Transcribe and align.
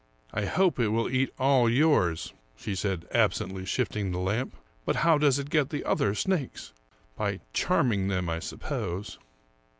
"I 0.41 0.45
hope 0.45 0.79
it 0.79 0.87
will 0.87 1.11
eat 1.11 1.29
all 1.37 1.69
yours," 1.69 2.33
she 2.55 2.73
said, 2.73 3.05
absently 3.13 3.67
shifting 3.67 4.09
the 4.11 4.17
lamp. 4.17 4.55
"But 4.83 4.95
how 5.05 5.19
does 5.19 5.37
it 5.37 5.51
get 5.51 5.69
the 5.69 5.83
other 5.85 6.15
snakes? 6.15 6.73
By 7.15 7.39
charming 7.53 8.07
them, 8.07 8.27
I 8.27 8.39
suppose." 8.39 9.19